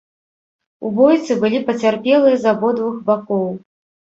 [0.87, 3.45] У бойцы былі пацярпелыя з абодвух бакоў.